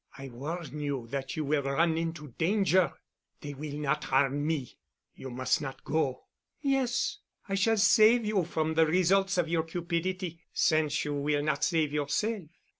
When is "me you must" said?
4.47-5.61